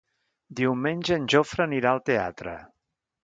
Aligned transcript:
Diumenge 0.59 1.17
en 1.21 1.27
Jofre 1.35 1.63
anirà 1.67 1.91
al 1.93 2.01
teatre. 2.11 2.57